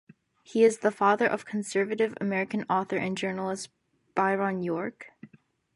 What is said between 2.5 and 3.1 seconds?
author